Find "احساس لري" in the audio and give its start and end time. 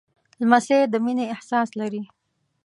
1.33-2.03